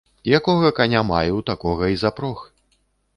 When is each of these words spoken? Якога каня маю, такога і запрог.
Якога 0.37 0.69
каня 0.79 1.03
маю, 1.11 1.35
такога 1.51 1.91
і 1.97 1.99
запрог. 2.05 2.39